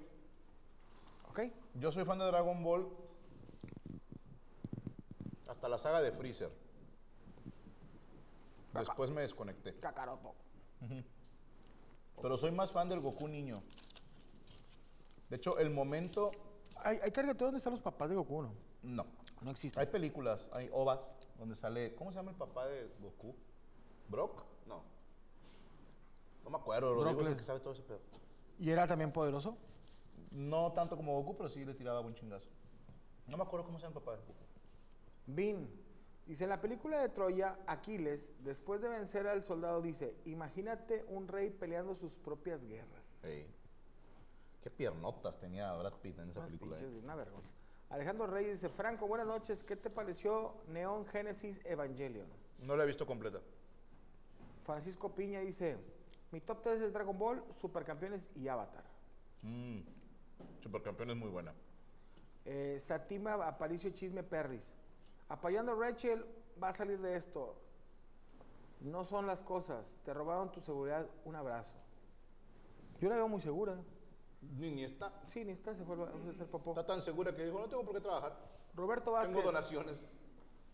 [1.30, 1.42] ¿Ok?
[1.76, 2.88] Yo soy fan de Dragon Ball.
[5.48, 6.52] Hasta la saga de Freezer.
[8.74, 9.76] Después me desconecté.
[9.80, 10.36] Kakaroto.
[12.22, 13.62] Pero soy más fan del Goku niño.
[15.30, 16.32] De hecho, el momento.
[16.84, 18.54] ¿Hay, hay caricaturas donde están los papás de Goku, no?
[18.84, 19.06] No.
[19.42, 19.80] No existe.
[19.80, 21.94] Hay películas, hay ovas, donde sale.
[21.96, 23.36] ¿Cómo se llama el papá de Goku?
[24.10, 24.44] ¿Brock?
[24.66, 24.84] No.
[26.48, 28.00] No me acuerdo, lo Brock digo es el que sabe todo ese pedo.
[28.58, 29.58] ¿Y era también poderoso?
[30.32, 32.48] No tanto como Goku, pero sí le tiraba buen chingazo.
[33.28, 34.34] No me acuerdo cómo se llama el papá de Goku.
[35.26, 35.70] Vin.
[36.26, 41.28] Dice, en la película de Troya, Aquiles, después de vencer al soldado, dice, imagínate un
[41.28, 43.14] rey peleando sus propias guerras.
[43.24, 43.46] Ey.
[44.62, 46.78] Qué piernotas tenía Brad Pitt en esa Unas película.
[46.78, 47.00] pinches, eh.
[47.04, 47.50] una vergüenza.
[47.90, 52.28] Alejandro Reyes dice, Franco, buenas noches, ¿qué te pareció Neon Genesis Evangelion?
[52.60, 53.42] No la he visto completa.
[54.62, 55.78] Francisco Piña dice,
[56.32, 58.84] mi top 3 es Dragon Ball, Supercampeones y Avatar.
[59.42, 59.80] Mm.
[60.62, 61.54] Supercampeón es muy buena.
[62.46, 64.76] Eh, Satima Aparicio Chisme Perris.
[65.30, 66.26] Apoyando a Rachel,
[66.62, 67.56] va a salir de esto.
[68.82, 69.96] No son las cosas.
[70.04, 71.10] Te robaron tu seguridad.
[71.26, 71.78] Un abrazo.
[73.00, 73.78] Yo la veo muy segura.
[74.42, 75.12] Ni, ni está.
[75.26, 76.72] Sí, ni está, se fue a hacer popó.
[76.72, 78.38] Está tan segura que dijo, no tengo por qué trabajar.
[78.76, 79.36] Roberto Vázquez.
[79.36, 80.06] Tengo donaciones.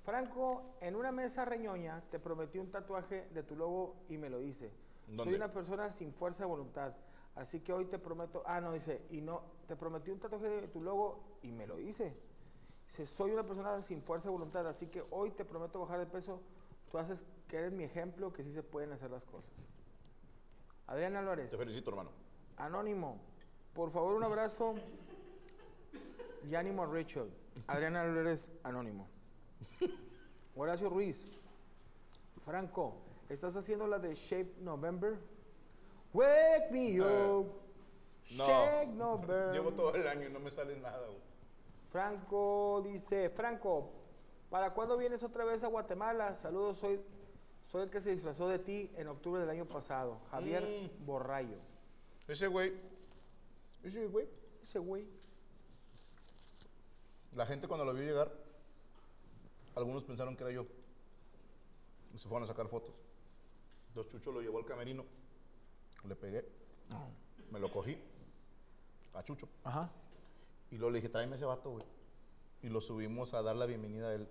[0.02, 4.42] Franco, en una mesa reñoña te prometí un tatuaje de tu logo y me lo
[4.42, 4.72] hice.
[5.16, 6.94] Soy una persona sin fuerza de voluntad.
[7.36, 10.68] Así que hoy te prometo, ah, no, dice, y no, te prometí un tatuaje de
[10.68, 12.16] tu logo y me lo hice.
[12.86, 16.06] Dice, soy una persona sin fuerza de voluntad, así que hoy te prometo bajar de
[16.06, 16.42] peso.
[16.92, 19.52] Tú haces que eres mi ejemplo, que sí se pueden hacer las cosas.
[20.86, 21.50] Adrián Álvarez.
[21.50, 22.12] Te felicito, hermano.
[22.58, 23.20] Anónimo,
[23.74, 24.76] por favor un abrazo.
[26.48, 27.32] Y ánimo a Rachel.
[27.68, 29.08] Adriana Álvarez, anónimo.
[30.56, 31.26] Horacio Ruiz.
[32.38, 32.98] Franco,
[33.34, 35.18] ¿estás haciendo la de Shape November?
[36.14, 37.48] Wake me up.
[38.32, 38.46] No.
[38.48, 39.52] Shake November.
[39.54, 41.20] Llevo todo el año y no me sale nada, güey.
[41.86, 43.92] Franco dice, Franco,
[44.50, 46.34] ¿para cuándo vienes otra vez a Guatemala?
[46.36, 47.00] Saludos, soy,
[47.64, 50.20] soy el que se disfrazó de ti en octubre del año pasado.
[50.32, 51.06] Javier Mm.
[51.06, 51.58] Borrayo.
[52.28, 52.74] Ese güey,
[53.84, 54.28] ese güey,
[54.62, 55.06] Ese güey.
[57.34, 58.32] la gente cuando lo vio llegar,
[59.76, 60.66] algunos pensaron que era yo.
[62.14, 62.94] Y se fueron a sacar fotos.
[63.94, 65.06] Dos Chucho lo llevó al camerino,
[66.06, 66.44] le pegué,
[67.52, 67.98] me lo cogí
[69.14, 69.48] a Chucho.
[69.64, 69.90] Ajá.
[70.72, 71.86] Y luego le dije, tráeme ese vato, güey.
[72.64, 74.28] Y lo subimos a dar la bienvenida a él.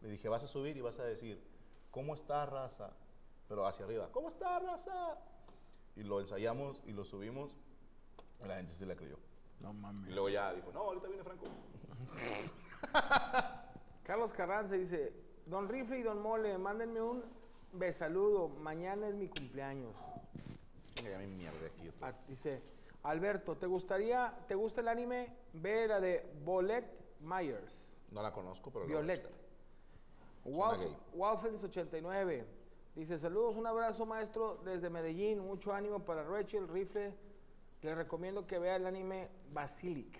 [0.00, 1.42] Le dije, vas a subir y vas a decir,
[1.90, 2.96] ¿cómo está raza?
[3.48, 5.18] Pero hacia arriba, ¿cómo está raza?
[5.94, 7.54] Y lo ensayamos y lo subimos.
[8.42, 9.18] Y la gente sí le creyó.
[9.60, 10.10] No mames.
[10.10, 11.46] Y luego ya dijo, no, ahorita viene Franco.
[14.02, 15.12] Carlos Carranza dice,
[15.46, 17.41] Don Rifle y Don Mole, mándenme un
[17.72, 19.94] besaludo, mañana es mi cumpleaños.
[20.96, 21.88] Ya me mierda aquí.
[21.88, 22.62] otra Ah, dice,
[23.02, 25.34] Alberto, ¿te gustaría, te gusta el anime?
[25.52, 26.84] Ve la de Bolet
[27.20, 27.92] Myers.
[28.10, 29.22] No la conozco, pero Violet.
[29.22, 29.42] checar.
[30.44, 30.96] Walf, gay.
[31.16, 32.44] Walfens89,
[32.94, 37.14] dice, saludos, un abrazo maestro desde Medellín, mucho ánimo para Rachel Rifle.
[37.80, 40.18] Le recomiendo que vea el anime Basilic.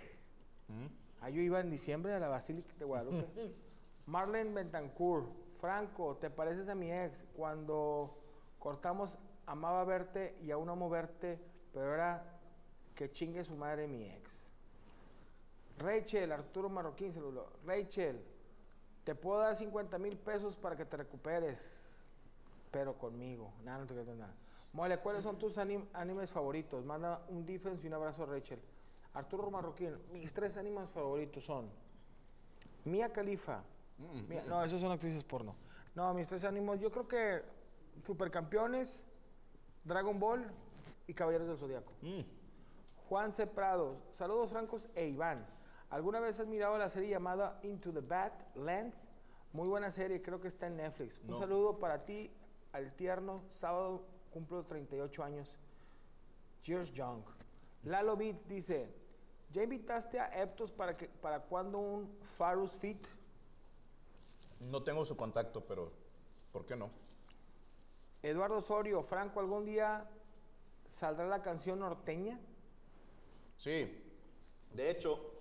[1.20, 3.26] Ah, yo iba en diciembre a la Basilic de Guadalupe.
[4.06, 5.28] Marlene Bentancur,
[5.60, 7.24] Franco, ¿te pareces a mi ex?
[7.36, 8.16] Cuando
[8.58, 11.38] cortamos, amaba verte y aún amo verte,
[11.72, 12.38] pero ahora
[12.94, 14.48] que chingue su madre mi ex.
[15.78, 17.48] Rachel, Arturo Marroquín, saludo.
[17.64, 18.22] Rachel,
[19.04, 22.02] te puedo dar 50 mil pesos para que te recuperes,
[22.70, 23.52] pero conmigo.
[23.64, 24.34] Nada, no te quedo nada.
[24.72, 26.84] Mole, ¿cuáles son tus anim- animes favoritos?
[26.84, 28.60] Manda un defense y un abrazo Rachel.
[29.14, 31.70] Arturo Marroquín, mis tres animes favoritos son
[32.84, 33.62] Mia Khalifa.
[34.28, 35.54] Mia- no, esos son actrices porno.
[35.94, 37.42] No, mis tres animes, yo creo que
[38.04, 39.04] Supercampeones,
[39.84, 40.50] Dragon Ball
[41.06, 41.92] y Caballeros del Zodiaco.
[43.08, 43.46] Juan C.
[43.46, 45.46] Prados, saludos francos e Iván.
[45.90, 49.08] ¿Alguna vez has mirado la serie llamada Into the Badlands?
[49.52, 51.20] Muy buena serie, creo que está en Netflix.
[51.28, 52.30] Un saludo para ti,
[52.72, 53.42] al tierno.
[53.48, 55.58] Sábado cumplo 38 años.
[56.62, 57.22] Cheers, Young.
[57.84, 58.88] Lalo Beats dice,
[59.50, 63.06] ¿ya invitaste a Eptos para, que, para cuando un Farus Fit?
[64.70, 65.92] No tengo su contacto, pero
[66.52, 66.90] ¿por qué no?
[68.22, 70.08] Eduardo Osorio, Franco, ¿algún día
[70.86, 72.38] saldrá la canción norteña?
[73.56, 73.98] Sí.
[74.72, 75.32] De hecho,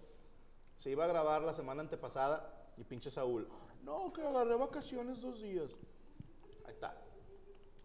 [0.78, 3.48] se iba a grabar la semana antepasada y pinche Saúl.
[3.84, 5.72] No, que agarré vacaciones dos días.
[6.66, 6.96] Ahí está.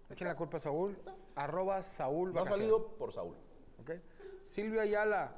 [0.09, 0.97] ¿Es que la culpa es Saúl?
[1.35, 3.37] Arroba Saúl No ha salido por Saúl.
[3.81, 3.91] ¿ok?
[4.43, 5.33] Silvio Ayala,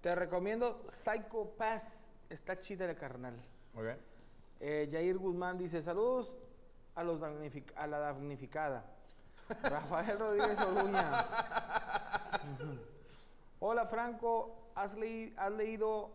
[0.00, 2.10] te recomiendo Psycho Pass.
[2.28, 3.36] Está chida de carnal.
[3.74, 3.96] Ok.
[4.60, 6.36] Eh, Jair Guzmán dice, saludos
[6.94, 8.86] a, los a la damnificada.
[9.64, 10.58] Rafael Rodríguez.
[10.60, 10.88] Ujú.
[13.60, 16.10] Hola Franco, ¿has, leí- has leído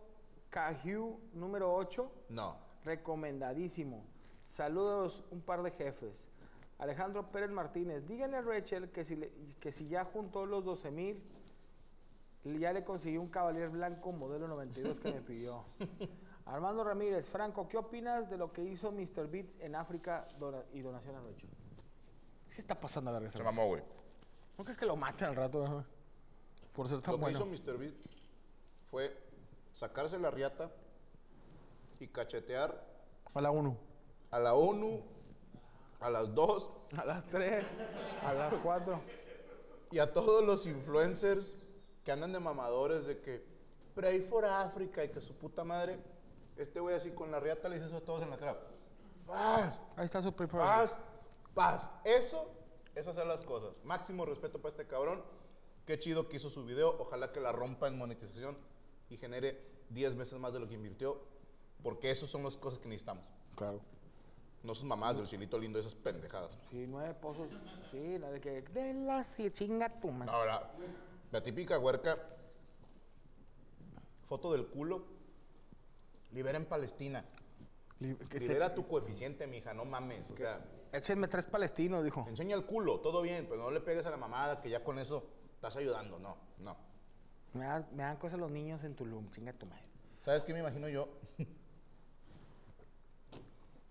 [0.50, 2.10] Cahu número 8?
[2.30, 2.56] No.
[2.84, 4.04] Recomendadísimo.
[4.42, 6.28] Saludos, un par de jefes.
[6.78, 10.90] Alejandro Pérez Martínez, díganle a Rachel que si, le- que si ya juntó los 12
[10.90, 11.22] mil,
[12.44, 15.64] ya le conseguí un Cavalier Blanco modelo 92 que me pidió.
[16.46, 19.28] Armando Ramírez, Franco, ¿qué opinas de lo que hizo Mr.
[19.28, 21.50] Beats en África dona- y donación a Rachel?
[22.48, 23.30] ¿Qué está pasando a verga?
[23.30, 23.82] Se mamó, güey.
[24.58, 25.64] ¿No crees que lo maten al rato?
[25.80, 25.84] eh?
[26.72, 27.38] Por ser tan Lo que bueno.
[27.38, 27.78] hizo Mr.
[27.78, 27.96] Beast
[28.90, 29.16] fue
[29.72, 30.70] sacarse la riata
[32.00, 32.84] y cachetear
[33.34, 33.76] A la 1.
[34.32, 35.00] a la ONU,
[36.00, 37.66] a las dos A las 3.
[38.26, 39.00] A las 4.
[39.92, 41.54] y a todos los influencers
[42.04, 43.44] que andan de mamadores de que
[43.94, 45.98] pray for Africa y que su puta madre.
[46.56, 48.58] Este güey así con la riata le dice eso a todos en la cara.
[49.26, 50.60] Paz, Ahí está su paper.
[50.60, 50.96] paz,
[51.54, 51.90] paz.
[52.04, 52.50] Eso
[52.94, 53.72] es hacer las cosas.
[53.84, 55.22] Máximo respeto para este cabrón.
[55.86, 56.96] Qué chido que hizo su video.
[57.00, 58.56] Ojalá que la rompa en monetización
[59.08, 59.60] y genere
[59.90, 61.20] 10 veces más de lo que invirtió.
[61.82, 63.24] Porque esas son las cosas que necesitamos.
[63.56, 63.80] Claro.
[64.62, 66.52] No sus mamás del chilito lindo, esas pendejadas.
[66.68, 67.48] Sí, nueve pozos.
[67.90, 68.62] Sí, la de que.
[68.62, 70.30] De la si chinga tu madre.
[70.30, 70.70] Ahora,
[71.32, 72.16] la típica huerca
[74.28, 75.04] foto del culo.
[76.32, 77.24] Libera en Palestina.
[78.00, 80.30] Libera tu coeficiente, mija, no mames.
[80.30, 82.24] O sea, Échenme tres palestinos, dijo.
[82.28, 84.98] enseña el culo, todo bien, pero no le pegues a la mamada que ya con
[84.98, 86.18] eso estás ayudando.
[86.18, 86.76] No, no.
[87.54, 89.84] Me, da- me dan cosas los niños en Tulum, chinga tu madre.
[90.24, 91.08] ¿Sabes qué me imagino yo?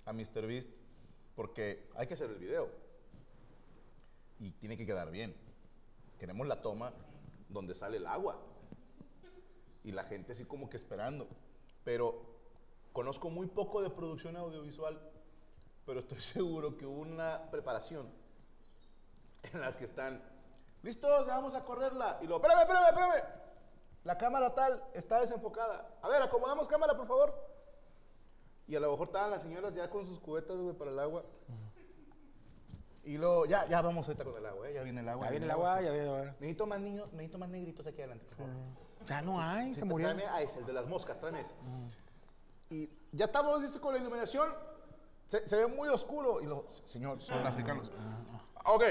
[0.06, 0.46] a Mr.
[0.48, 0.70] Beast,
[1.36, 2.70] porque hay que hacer el video.
[4.40, 5.36] Y tiene que quedar bien.
[6.20, 6.94] Queremos la toma
[7.50, 8.40] donde sale el agua.
[9.84, 11.28] Y la gente así como que esperando.
[11.84, 12.31] Pero
[12.92, 15.00] conozco muy poco de producción audiovisual,
[15.86, 18.10] pero estoy seguro que hubo una preparación
[19.54, 20.22] en la que están,
[20.84, 22.20] listos, ya vamos a correrla.
[22.22, 23.42] Y luego, espérame, espérame, espérame.
[24.04, 26.00] La cámara tal está desenfocada.
[26.02, 27.34] A ver, acomodamos cámara, por favor.
[28.68, 31.24] Y a lo mejor estaban las señoras ya con sus cubetas, güey, para el agua.
[33.04, 34.74] Y luego, ya, ya vamos ahorita con el agua, ¿eh?
[34.74, 35.26] Ya viene el agua.
[35.26, 36.36] Ya viene el agua, ya viene el agua.
[36.40, 38.54] Necesito más niños, necesito más negritos aquí adelante, por favor.
[39.08, 40.18] Ya no hay, se Sí, murieron.
[40.18, 41.56] Tráeme a ese, el de las moscas, tráeme ese.
[42.72, 44.50] Y ya estamos listos con la iluminación.
[45.28, 46.42] Se, se ve muy oscuro.
[46.42, 47.92] Y lo, señor, son africanos.
[48.66, 48.84] Ok.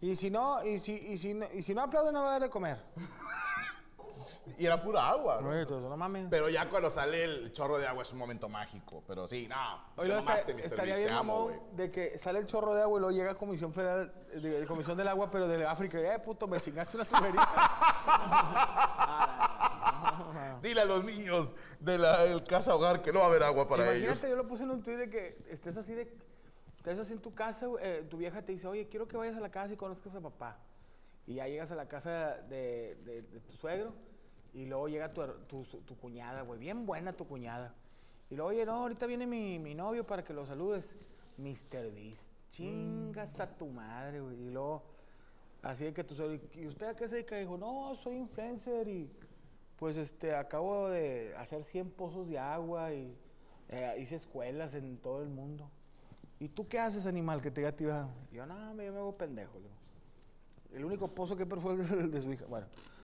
[0.00, 2.32] Y si no, y si, y si, no- y si no aplauden, no va a
[2.32, 2.78] dar de comer.
[4.58, 5.40] Y era pura agua.
[5.40, 5.58] ¿no?
[5.58, 6.26] Entonces, no mames.
[6.30, 9.02] Pero ya cuando sale el chorro de agua es un momento mágico.
[9.06, 9.56] Pero sí, no.
[9.96, 10.64] Oye, te luego mamaste, está- Mr.
[10.66, 11.76] estaría Beast, bien, te amo, mamón, güey.
[11.76, 14.96] de que sale el chorro de agua y luego llega Comisión Federal, de, de Comisión
[14.98, 15.98] del Agua, pero de África.
[15.98, 17.40] Eh, puto, me chingaste una tubería.
[20.62, 23.84] Dile a los niños de del casa hogar que no va a haber agua para
[23.84, 24.30] Imagínate, ellos.
[24.30, 26.12] yo lo puse en un tweet de que estés así de.
[26.76, 29.40] Estés así en tu casa, eh, tu vieja te dice, oye, quiero que vayas a
[29.40, 30.58] la casa y conozcas a papá.
[31.26, 33.94] Y ya llegas a la casa de, de- de tu suegro
[34.52, 35.22] y luego llega tu,
[35.86, 37.74] tu cuñada, güey, bien buena tu cuñada.
[38.28, 40.94] Y luego, oye, no, ahorita viene mi, mi novio para que lo saludes.
[41.38, 41.90] Mr.
[41.92, 44.36] Beast, chingas a tu madre, güey.
[44.42, 44.82] Y luego,
[45.62, 47.36] así de que tu suegro, ¿y usted a qué se dedica?
[47.36, 49.10] Dijo, no, soy influencer y
[49.78, 53.16] pues este, acabo de hacer 100 pozos de agua y
[53.68, 55.70] eh, hice escuelas en todo el mundo.
[56.38, 59.58] ¿Y tú qué haces, animal, que te diga yo, no, yo me hago pendejo.
[59.58, 59.74] le digo.
[60.72, 62.44] El único pozo que he perforado es el de su hija.
[62.46, 62.66] Bueno.